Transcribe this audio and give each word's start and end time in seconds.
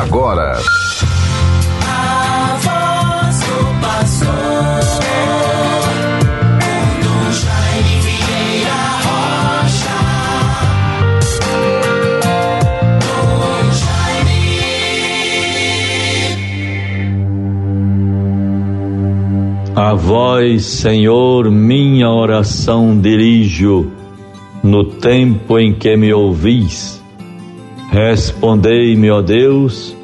agora. 0.00 0.58
A 19.76 19.92
vós, 19.94 20.64
Senhor, 20.64 21.50
minha 21.50 22.08
oração 22.08 22.98
dirijo 22.98 23.90
no 24.62 24.84
tempo 24.84 25.58
em 25.58 25.74
que 25.74 25.96
me 25.96 26.12
ouvis. 26.12 27.03
Respondei-me, 27.94 29.08
ó 29.08 29.22
Deus, 29.22 29.96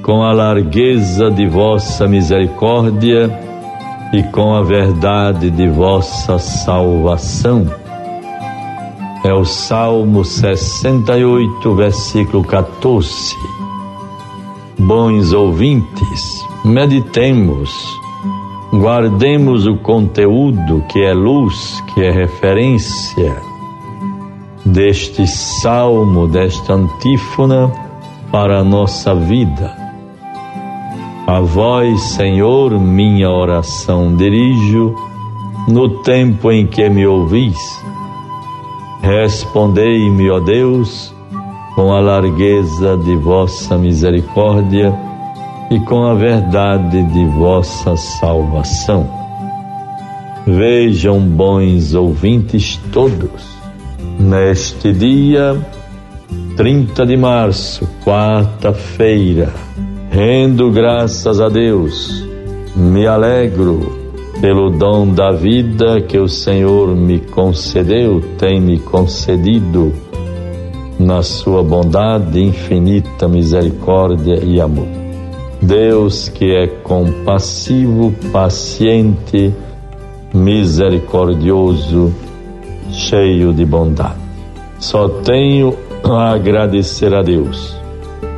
com 0.00 0.22
a 0.22 0.32
largueza 0.32 1.30
de 1.30 1.46
vossa 1.46 2.08
misericórdia 2.08 3.30
e 4.10 4.22
com 4.22 4.54
a 4.54 4.62
verdade 4.62 5.50
de 5.50 5.68
vossa 5.68 6.38
salvação. 6.38 7.70
É 9.22 9.34
o 9.34 9.44
Salmo 9.44 10.24
68, 10.24 11.74
versículo 11.74 12.42
14. 12.42 13.36
Bons 14.78 15.34
ouvintes, 15.34 16.42
meditemos, 16.64 17.70
guardemos 18.72 19.66
o 19.66 19.76
conteúdo 19.76 20.82
que 20.88 21.02
é 21.02 21.12
luz, 21.12 21.82
que 21.92 22.02
é 22.02 22.10
referência 22.10 23.53
deste 24.64 25.26
salmo, 25.26 26.26
desta 26.26 26.74
antífona 26.74 27.70
para 28.30 28.60
a 28.60 28.64
nossa 28.64 29.14
vida. 29.14 29.74
A 31.26 31.40
vós, 31.40 32.00
Senhor, 32.02 32.78
minha 32.78 33.30
oração 33.30 34.14
dirijo 34.16 34.94
no 35.68 36.02
tempo 36.02 36.52
em 36.52 36.66
que 36.66 36.88
me 36.90 37.06
ouvis. 37.06 37.56
Respondei-me, 39.00 40.30
ó 40.30 40.40
Deus, 40.40 41.14
com 41.74 41.92
a 41.92 42.00
largueza 42.00 42.96
de 42.98 43.16
vossa 43.16 43.76
misericórdia 43.76 44.94
e 45.70 45.80
com 45.80 46.04
a 46.04 46.14
verdade 46.14 47.02
de 47.02 47.26
vossa 47.26 47.96
salvação. 47.96 49.08
Vejam, 50.46 51.20
bons 51.20 51.94
ouvintes 51.94 52.78
todos, 52.92 53.53
neste 54.18 54.92
dia 54.92 55.56
30 56.56 57.04
de 57.04 57.16
março, 57.16 57.88
quarta-feira, 58.04 59.52
rendo 60.10 60.70
graças 60.70 61.40
a 61.40 61.48
Deus, 61.48 62.24
me 62.76 63.06
alegro 63.06 64.04
pelo 64.40 64.70
dom 64.70 65.08
da 65.08 65.32
vida 65.32 66.00
que 66.00 66.18
o 66.18 66.28
Senhor 66.28 66.94
me 66.94 67.18
concedeu, 67.18 68.20
tem 68.38 68.60
me 68.60 68.78
concedido 68.78 69.92
na 70.98 71.22
sua 71.22 71.62
bondade, 71.62 72.40
infinita 72.40 73.26
misericórdia 73.26 74.38
e 74.44 74.60
amor. 74.60 74.86
Deus 75.60 76.28
que 76.28 76.54
é 76.54 76.66
compassivo, 76.66 78.12
paciente, 78.30 79.52
misericordioso, 80.32 82.12
cheio 82.90 83.52
de 83.52 83.64
bondade. 83.64 84.24
Só 84.78 85.08
tenho 85.08 85.76
a 86.02 86.32
agradecer 86.32 87.14
a 87.14 87.22
Deus 87.22 87.74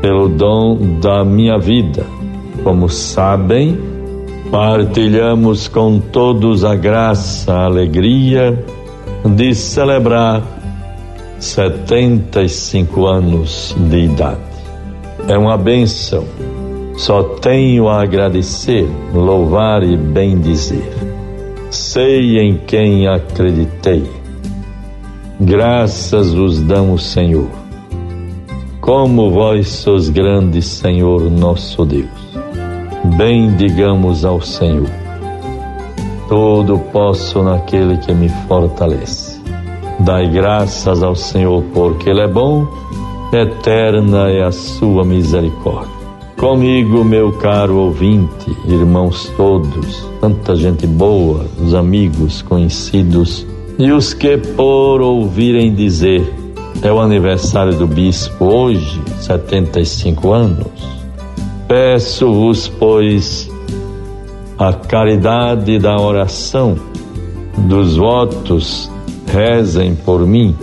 pelo 0.00 0.28
dom 0.28 0.98
da 1.00 1.25
minha 1.25 1.58
vida. 1.58 2.05
Como 2.62 2.89
sabem, 2.89 3.78
partilhamos 4.50 5.69
com 5.69 5.98
todos 5.98 6.64
a 6.64 6.74
graça, 6.74 7.52
a 7.52 7.64
alegria 7.64 8.64
de 9.24 9.55
celebrar 9.55 10.42
75 11.39 13.06
anos 13.06 13.74
de 13.90 14.05
idade. 14.05 14.40
É 15.29 15.36
uma 15.36 15.56
benção. 15.56 16.24
Só 16.96 17.23
tenho 17.23 17.89
a 17.89 18.02
agradecer, 18.02 18.89
louvar 19.12 19.83
e 19.83 19.96
bendizer. 19.96 20.92
Sei 21.70 22.39
em 22.39 22.58
quem 22.67 23.06
acreditei 23.06 24.05
Graças 25.41 26.33
vos 26.33 26.63
damos, 26.63 27.05
Senhor. 27.05 27.48
Como 28.80 29.30
vós 29.30 29.69
sois 29.69 30.08
grande, 30.08 30.63
Senhor 30.63 31.30
nosso 31.30 31.85
Deus. 31.85 32.08
Bendigamos 33.19 34.24
ao 34.24 34.41
Senhor. 34.41 34.89
Todo 36.27 36.79
posso 36.91 37.42
naquele 37.42 37.98
que 37.98 38.14
me 38.14 38.30
fortalece. 38.48 39.39
Dai 40.01 40.27
graças 40.27 41.02
ao 41.02 41.14
Senhor, 41.14 41.63
porque 41.74 42.08
Ele 42.08 42.23
é 42.23 42.29
bom, 42.29 42.67
eterna 43.30 44.30
é 44.30 44.42
a 44.42 44.51
sua 44.51 45.05
misericórdia. 45.05 45.95
Comigo, 46.39 47.05
meu 47.05 47.33
caro 47.33 47.77
ouvinte, 47.77 48.57
irmãos 48.67 49.30
todos, 49.36 50.08
tanta 50.18 50.57
gente 50.57 50.86
boa, 50.86 51.45
os 51.63 51.74
amigos, 51.74 52.41
conhecidos, 52.41 53.47
e 53.79 53.92
os 53.92 54.14
que 54.14 54.39
por 54.39 55.01
ouvirem 55.01 55.75
dizer 55.75 56.33
é 56.83 56.92
o 56.92 57.01
aniversário 57.01 57.75
do 57.75 57.87
bispo 57.87 58.45
hoje, 58.45 59.03
75 59.20 60.33
anos, 60.33 60.67
peço-vos, 61.69 62.69
pois, 62.69 63.51
a 64.59 64.73
caridade 64.73 65.79
da 65.79 65.97
oração, 65.97 66.77
dos 67.59 67.97
votos, 67.97 68.91
rezem 69.27 69.95
por 69.95 70.27
mim. 70.27 70.57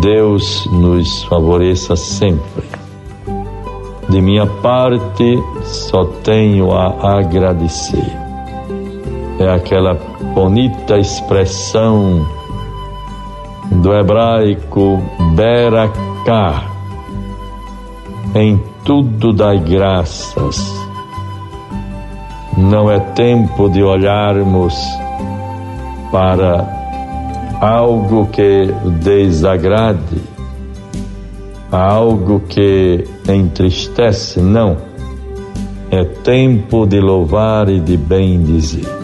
Deus 0.00 0.66
nos 0.72 1.24
favoreça 1.24 1.96
sempre. 1.96 2.64
De 4.08 4.20
minha 4.20 4.46
parte, 4.46 5.38
só 5.64 6.04
tenho 6.22 6.72
a 6.72 7.18
agradecer. 7.18 8.27
É 9.38 9.48
aquela 9.48 9.94
bonita 10.34 10.98
expressão 10.98 12.26
do 13.70 13.94
hebraico 13.94 15.00
beraká, 15.34 16.64
em 18.34 18.60
tudo 18.84 19.32
dai 19.32 19.60
graças. 19.60 20.58
Não 22.56 22.90
é 22.90 22.98
tempo 22.98 23.68
de 23.68 23.80
olharmos 23.80 24.74
para 26.10 26.66
algo 27.60 28.26
que 28.26 28.72
desagrade, 29.00 30.20
algo 31.70 32.40
que 32.40 33.04
entristece, 33.28 34.40
não. 34.40 34.76
É 35.92 36.04
tempo 36.04 36.86
de 36.86 37.00
louvar 37.00 37.68
e 37.68 37.78
de 37.78 37.96
bem 37.96 38.42
dizer 38.42 38.97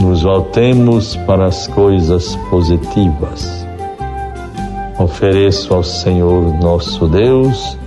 nos 0.00 0.22
voltemos 0.22 1.16
para 1.26 1.46
as 1.46 1.66
coisas 1.68 2.36
positivas. 2.50 3.66
Ofereço 4.98 5.74
ao 5.74 5.82
Senhor 5.82 6.54
nosso 6.60 7.06
Deus 7.06 7.78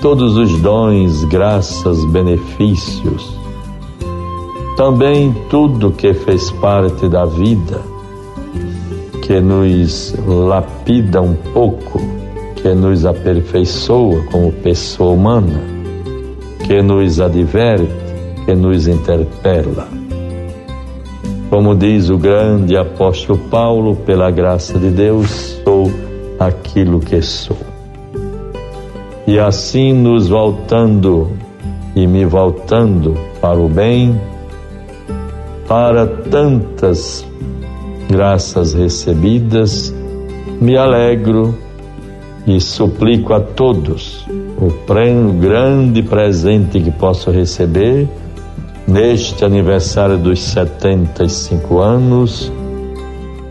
todos 0.00 0.36
os 0.36 0.60
dons, 0.60 1.24
graças, 1.24 2.04
benefícios, 2.06 3.38
também 4.76 5.32
tudo 5.48 5.92
que 5.92 6.12
fez 6.12 6.50
parte 6.50 7.08
da 7.08 7.24
vida, 7.24 7.80
que 9.22 9.40
nos 9.40 10.12
lapida 10.26 11.22
um 11.22 11.34
pouco, 11.54 12.00
que 12.56 12.74
nos 12.74 13.06
aperfeiçoa 13.06 14.24
como 14.32 14.50
pessoa 14.50 15.12
humana, 15.12 15.62
que 16.66 16.82
nos 16.82 17.20
adverte, 17.20 17.88
que 18.44 18.54
nos 18.56 18.88
interpela 18.88 20.01
como 21.52 21.74
diz 21.74 22.08
o 22.08 22.16
grande 22.16 22.78
apóstolo 22.78 23.38
Paulo, 23.38 23.94
pela 23.94 24.30
graça 24.30 24.78
de 24.78 24.88
Deus, 24.88 25.60
sou 25.62 25.92
aquilo 26.40 26.98
que 26.98 27.20
sou. 27.20 27.58
E 29.26 29.38
assim 29.38 29.92
nos 29.92 30.28
voltando 30.28 31.30
e 31.94 32.06
me 32.06 32.24
voltando 32.24 33.14
para 33.38 33.60
o 33.60 33.68
bem, 33.68 34.18
para 35.68 36.06
tantas 36.06 37.22
graças 38.08 38.72
recebidas, 38.72 39.94
me 40.58 40.74
alegro 40.78 41.54
e 42.46 42.58
suplico 42.62 43.34
a 43.34 43.40
todos 43.40 44.26
o 44.58 44.70
grande 45.38 46.02
presente 46.02 46.80
que 46.80 46.90
posso 46.90 47.30
receber 47.30 48.08
neste 48.86 49.44
aniversário 49.44 50.18
dos 50.18 50.40
75 50.42 51.78
anos, 51.78 52.52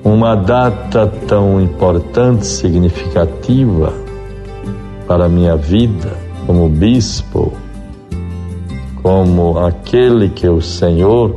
uma 0.04 0.36
data 0.36 1.08
tão 1.28 1.62
importante, 1.62 2.46
significativa 2.46 3.94
para 5.08 5.26
a 5.26 5.30
minha 5.30 5.56
vida 5.56 6.12
como 6.46 6.68
bispo, 6.68 7.54
como 9.02 9.60
aquele 9.60 10.30
que 10.30 10.48
o 10.48 10.62
Senhor, 10.62 11.36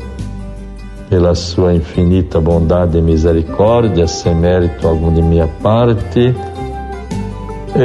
pela 1.08 1.34
sua 1.34 1.74
infinita 1.74 2.40
bondade 2.40 2.98
e 2.98 3.02
misericórdia, 3.02 4.06
sem 4.06 4.34
mérito 4.34 4.88
algum 4.88 5.12
de 5.12 5.22
minha 5.22 5.48
parte, 5.62 6.34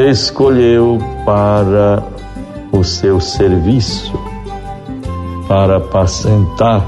escolheu 0.10 1.00
para 1.26 2.04
o 2.72 2.84
seu 2.84 3.20
serviço, 3.20 4.14
para 5.50 5.78
apacentar 5.78 6.86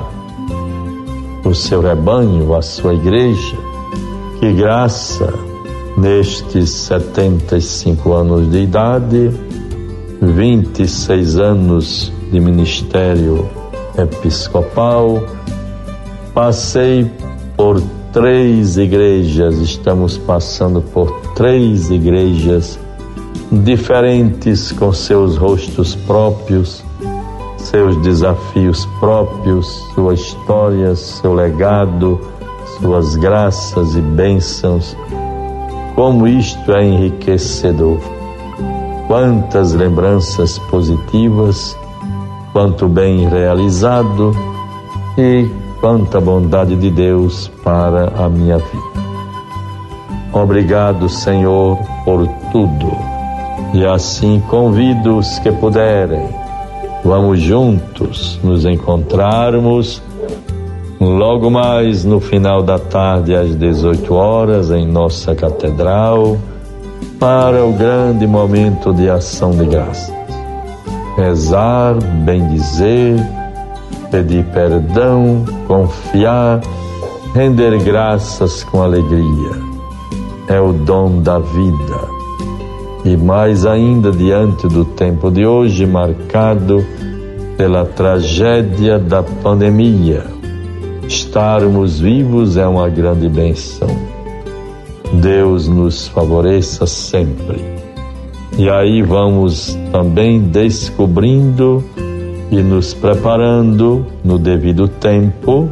o 1.43 1.55
seu 1.55 1.81
rebanho, 1.81 2.53
a 2.55 2.61
sua 2.61 2.93
igreja. 2.93 3.57
Que 4.39 4.53
graça 4.53 5.33
nestes 5.97 6.69
75 6.69 8.13
anos 8.13 8.51
de 8.51 8.59
idade, 8.59 9.31
26 10.21 11.39
anos 11.39 12.13
de 12.31 12.39
ministério 12.39 13.49
episcopal, 13.97 15.23
passei 16.31 17.09
por 17.57 17.81
três 18.13 18.77
igrejas, 18.77 19.57
estamos 19.57 20.19
passando 20.19 20.81
por 20.81 21.11
três 21.33 21.89
igrejas 21.89 22.79
diferentes 23.51 24.71
com 24.71 24.93
seus 24.93 25.35
rostos 25.35 25.95
próprios, 25.95 26.83
seus 27.71 27.95
desafios 28.01 28.85
próprios, 28.99 29.65
sua 29.95 30.13
história, 30.13 30.93
seu 30.93 31.33
legado, 31.33 32.19
suas 32.77 33.15
graças 33.15 33.95
e 33.95 34.01
bênçãos. 34.01 34.95
Como 35.95 36.27
isto 36.27 36.69
é 36.73 36.83
enriquecedor! 36.83 37.97
Quantas 39.07 39.73
lembranças 39.73 40.59
positivas, 40.59 41.77
quanto 42.51 42.89
bem 42.89 43.29
realizado 43.29 44.35
e 45.17 45.49
quanta 45.79 46.19
bondade 46.19 46.75
de 46.75 46.89
Deus 46.89 47.49
para 47.63 48.11
a 48.21 48.27
minha 48.27 48.57
vida. 48.57 49.01
Obrigado, 50.33 51.07
Senhor, 51.07 51.77
por 52.03 52.27
tudo 52.51 52.91
e 53.73 53.85
assim 53.85 54.41
convido 54.49 55.17
os 55.17 55.39
que 55.39 55.51
puderem, 55.51 56.40
vamos 57.03 57.39
juntos 57.41 58.39
nos 58.43 58.65
encontrarmos 58.65 60.01
logo 60.99 61.49
mais 61.49 62.05
no 62.05 62.19
final 62.19 62.61
da 62.61 62.77
tarde, 62.77 63.35
às 63.35 63.55
18 63.55 64.13
horas, 64.13 64.69
em 64.69 64.85
nossa 64.85 65.35
catedral, 65.35 66.37
para 67.19 67.65
o 67.65 67.73
grande 67.73 68.27
momento 68.27 68.93
de 68.93 69.09
ação 69.09 69.51
de 69.51 69.65
graças. 69.65 70.13
Rezar, 71.17 71.95
bendizer, 72.23 73.15
pedir 74.11 74.45
perdão, 74.45 75.43
confiar, 75.67 76.61
render 77.33 77.83
graças 77.83 78.63
com 78.63 78.83
alegria. 78.83 79.71
É 80.47 80.59
o 80.59 80.71
dom 80.71 81.21
da 81.21 81.39
vida 81.39 82.20
e 83.03 83.17
mais 83.17 83.65
ainda 83.65 84.11
diante 84.11 84.67
do 84.67 84.85
tempo 84.85 85.31
de 85.31 85.45
hoje, 85.45 85.85
marcado 85.85 86.85
pela 87.57 87.85
tragédia 87.85 88.99
da 88.99 89.23
pandemia. 89.23 90.25
Estarmos 91.07 91.99
vivos 91.99 92.57
é 92.57 92.67
uma 92.67 92.87
grande 92.89 93.27
benção. 93.27 93.89
Deus 95.13 95.67
nos 95.67 96.07
favoreça 96.07 96.85
sempre. 96.85 97.59
E 98.57 98.69
aí 98.69 99.01
vamos 99.01 99.77
também 99.91 100.39
descobrindo 100.39 101.83
e 102.51 102.61
nos 102.61 102.93
preparando 102.93 104.05
no 104.23 104.37
devido 104.37 104.87
tempo 104.87 105.69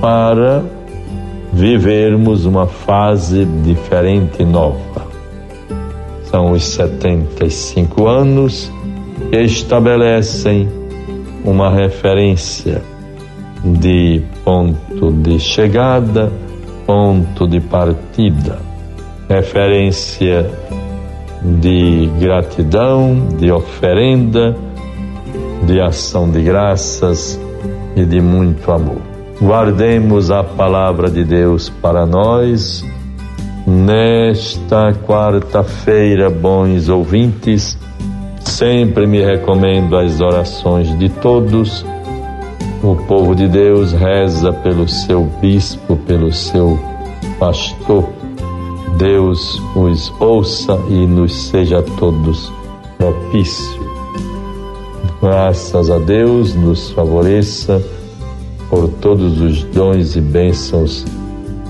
para 0.00 0.62
vivermos 1.52 2.44
uma 2.44 2.66
fase 2.66 3.44
diferente 3.44 4.42
e 4.42 4.44
nova 4.44 5.03
são 6.34 6.50
os 6.50 6.64
75 6.64 8.08
anos 8.08 8.68
que 9.30 9.38
estabelecem 9.42 10.68
uma 11.44 11.70
referência 11.70 12.82
de 13.64 14.20
ponto 14.42 15.12
de 15.12 15.38
chegada, 15.38 16.32
ponto 16.84 17.46
de 17.46 17.60
partida, 17.60 18.58
referência 19.28 20.50
de 21.40 22.10
gratidão, 22.18 23.28
de 23.38 23.52
oferenda, 23.52 24.56
de 25.64 25.80
ação 25.80 26.28
de 26.28 26.42
graças 26.42 27.40
e 27.94 28.04
de 28.04 28.20
muito 28.20 28.72
amor. 28.72 29.00
Guardemos 29.40 30.32
a 30.32 30.42
palavra 30.42 31.08
de 31.08 31.22
Deus 31.22 31.70
para 31.70 32.04
nós 32.04 32.84
Nesta 33.66 34.92
quarta-feira, 34.92 36.28
bons 36.28 36.90
ouvintes, 36.90 37.78
sempre 38.40 39.06
me 39.06 39.24
recomendo 39.24 39.96
as 39.96 40.20
orações 40.20 40.98
de 40.98 41.08
todos. 41.08 41.82
O 42.82 42.94
povo 43.06 43.34
de 43.34 43.48
Deus 43.48 43.92
reza 43.92 44.52
pelo 44.52 44.86
seu 44.86 45.24
bispo, 45.40 45.96
pelo 45.96 46.30
seu 46.30 46.78
pastor. 47.38 48.06
Deus 48.98 49.58
os 49.74 50.12
ouça 50.20 50.78
e 50.90 51.06
nos 51.06 51.34
seja 51.34 51.78
a 51.78 51.82
todos 51.82 52.52
propício. 52.98 53.82
Graças 55.22 55.90
a 55.90 55.98
Deus, 55.98 56.54
nos 56.54 56.90
favoreça 56.90 57.82
por 58.68 58.88
todos 59.00 59.40
os 59.40 59.64
dons 59.64 60.16
e 60.16 60.20
bênçãos 60.20 61.06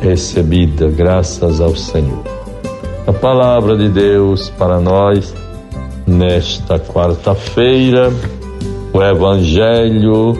recebida, 0.00 0.88
graças 0.88 1.60
ao 1.60 1.74
Senhor. 1.74 2.22
A 3.06 3.12
palavra 3.12 3.76
de 3.76 3.88
Deus 3.88 4.50
para 4.50 4.80
nós 4.80 5.34
nesta 6.06 6.78
quarta-feira, 6.78 8.12
o 8.92 9.02
Evangelho 9.02 10.32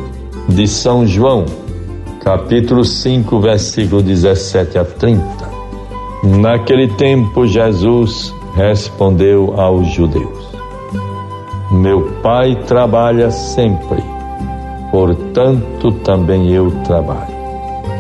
de 0.49 0.67
São 0.67 1.07
João, 1.07 1.45
capítulo 2.23 2.85
5, 2.85 3.41
versículo 3.41 4.03
17 4.03 4.79
a 4.79 4.85
30. 4.85 5.25
Naquele 6.25 6.89
tempo, 6.89 7.47
Jesus 7.47 8.35
respondeu 8.55 9.55
aos 9.61 9.89
judeus: 9.89 10.49
Meu 11.71 12.13
Pai 12.23 12.57
trabalha 12.67 13.31
sempre, 13.31 14.03
portanto 14.91 15.93
também 16.03 16.51
eu 16.51 16.71
trabalho. 16.85 17.34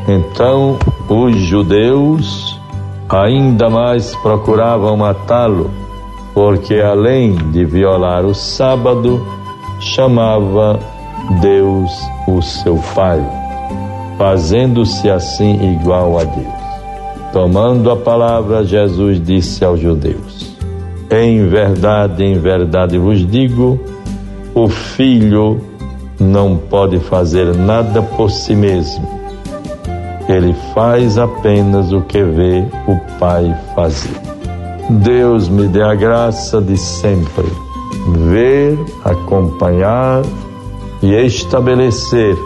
Então 0.06 0.78
os 1.08 1.34
judeus 1.36 2.60
ainda 3.08 3.70
mais 3.70 4.14
procuravam 4.16 4.96
matá-lo, 4.98 5.70
porque 6.34 6.74
além 6.74 7.34
de 7.34 7.64
violar 7.64 8.24
o 8.26 8.34
sábado, 8.34 9.24
chamava 9.80 10.78
Deus 11.40 11.90
o 12.28 12.42
seu 12.42 12.78
Pai, 12.94 13.24
fazendo-se 14.18 15.08
assim 15.08 15.74
igual 15.74 16.18
a 16.18 16.24
Deus. 16.24 16.64
Tomando 17.32 17.90
a 17.90 17.96
palavra, 17.96 18.62
Jesus 18.62 19.20
disse 19.24 19.64
aos 19.64 19.80
judeus: 19.80 20.54
Em 21.10 21.48
verdade, 21.48 22.22
em 22.22 22.38
verdade 22.38 22.98
vos 22.98 23.26
digo, 23.26 23.80
o 24.54 24.68
filho 24.68 25.60
não 26.20 26.56
pode 26.58 26.98
fazer 26.98 27.56
nada 27.56 28.02
por 28.02 28.30
si 28.30 28.54
mesmo 28.54 29.23
ele 30.28 30.54
faz 30.72 31.18
apenas 31.18 31.92
o 31.92 32.00
que 32.02 32.22
vê 32.22 32.64
o 32.86 33.18
Pai 33.18 33.54
fazer. 33.74 34.16
Deus 34.88 35.48
me 35.48 35.66
dê 35.68 35.82
a 35.82 35.94
graça 35.94 36.60
de 36.60 36.76
sempre 36.76 37.46
ver, 38.30 38.78
acompanhar 39.04 40.22
e 41.02 41.14
estabelecer 41.14 42.36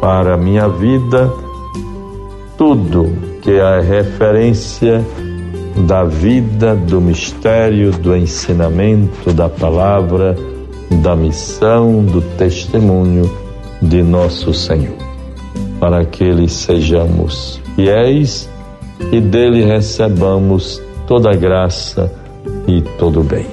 para 0.00 0.34
a 0.34 0.38
minha 0.38 0.68
vida 0.68 1.30
tudo 2.56 3.12
que 3.42 3.50
é 3.52 3.80
referência 3.80 5.04
da 5.86 6.04
vida, 6.04 6.74
do 6.74 7.00
mistério, 7.00 7.92
do 7.92 8.16
ensinamento, 8.16 9.32
da 9.32 9.48
palavra, 9.48 10.34
da 11.02 11.14
missão, 11.14 12.02
do 12.02 12.22
testemunho 12.38 13.30
de 13.82 14.02
nosso 14.02 14.54
Senhor 14.54 15.05
para 15.78 16.04
que 16.04 16.24
lhe 16.24 16.48
sejamos 16.48 17.60
fiéis 17.74 18.48
e 19.12 19.20
dele 19.20 19.64
recebamos 19.64 20.82
toda 21.06 21.34
graça 21.34 22.12
e 22.66 22.80
todo 22.98 23.22
bem. 23.22 23.46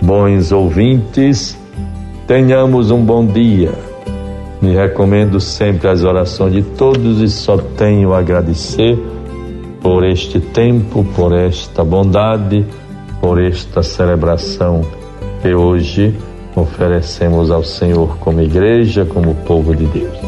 Bons 0.00 0.52
ouvintes, 0.52 1.58
tenhamos 2.26 2.90
um 2.90 3.04
bom 3.04 3.26
dia. 3.26 3.72
Me 4.60 4.74
recomendo 4.74 5.40
sempre 5.40 5.88
as 5.88 6.02
orações 6.02 6.52
de 6.52 6.62
todos 6.62 7.20
e 7.20 7.28
só 7.28 7.56
tenho 7.56 8.12
a 8.12 8.18
agradecer 8.18 8.98
por 9.80 10.04
este 10.04 10.40
tempo, 10.40 11.04
por 11.14 11.32
esta 11.32 11.84
bondade, 11.84 12.64
por 13.20 13.40
esta 13.40 13.82
celebração 13.82 14.82
que 15.42 15.54
hoje 15.54 16.14
oferecemos 16.54 17.50
ao 17.50 17.62
Senhor 17.62 18.18
como 18.18 18.40
igreja, 18.40 19.04
como 19.04 19.34
povo 19.34 19.74
de 19.74 19.86
Deus. 19.86 20.27